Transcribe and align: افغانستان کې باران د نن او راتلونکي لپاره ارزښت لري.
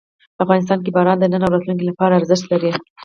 افغانستان 0.43 0.79
کې 0.83 0.91
باران 0.95 1.17
د 1.19 1.25
نن 1.31 1.41
او 1.45 1.53
راتلونکي 1.53 1.83
لپاره 1.87 2.17
ارزښت 2.19 2.45
لري. 2.51 2.71